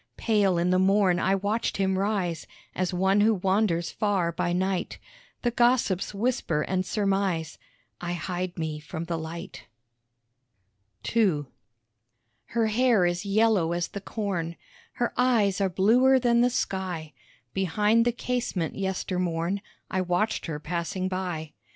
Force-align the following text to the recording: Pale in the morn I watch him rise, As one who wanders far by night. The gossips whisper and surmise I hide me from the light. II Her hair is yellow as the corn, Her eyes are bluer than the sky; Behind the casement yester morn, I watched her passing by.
Pale 0.17 0.57
in 0.57 0.71
the 0.71 0.79
morn 0.79 1.19
I 1.19 1.35
watch 1.35 1.77
him 1.77 1.99
rise, 1.99 2.47
As 2.73 2.91
one 2.91 3.21
who 3.21 3.35
wanders 3.35 3.91
far 3.91 4.31
by 4.31 4.51
night. 4.51 4.97
The 5.43 5.51
gossips 5.51 6.11
whisper 6.11 6.63
and 6.63 6.83
surmise 6.83 7.59
I 8.01 8.13
hide 8.13 8.57
me 8.57 8.79
from 8.79 9.03
the 9.03 9.15
light. 9.19 9.65
II 11.15 11.45
Her 12.45 12.65
hair 12.65 13.05
is 13.05 13.27
yellow 13.27 13.73
as 13.73 13.89
the 13.89 14.01
corn, 14.01 14.55
Her 14.93 15.13
eyes 15.17 15.61
are 15.61 15.69
bluer 15.69 16.17
than 16.17 16.41
the 16.41 16.49
sky; 16.49 17.13
Behind 17.53 18.03
the 18.03 18.11
casement 18.11 18.75
yester 18.75 19.19
morn, 19.19 19.61
I 19.91 20.01
watched 20.01 20.47
her 20.47 20.59
passing 20.59 21.09
by. 21.09 21.53